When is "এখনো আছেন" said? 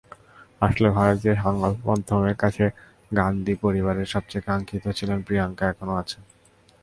5.69-6.21